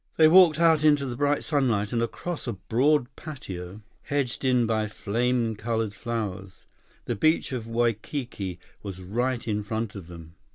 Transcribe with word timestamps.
They 0.17 0.27
walked 0.27 0.59
out 0.59 0.83
into 0.83 1.05
the 1.05 1.15
bright 1.15 1.43
sunlight 1.43 1.93
and 1.93 2.01
across 2.01 2.47
a 2.47 2.53
broad 2.53 3.15
patio, 3.15 3.83
hedged 4.01 4.43
in 4.43 4.65
by 4.65 4.87
flame 4.87 5.55
colored 5.55 5.93
flowers. 5.93 6.65
The 7.05 7.15
beach 7.15 7.51
of 7.51 7.67
Waikiki 7.67 8.57
was 8.81 8.99
right 9.03 9.47
in 9.47 9.61
front 9.61 9.93
of 9.93 10.07
them. 10.07 10.33